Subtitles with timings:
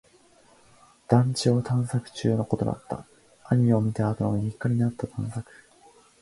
[1.07, 3.05] 団地を探索中のことだった。
[3.45, 5.47] アニメを見たあとの日課になった探索。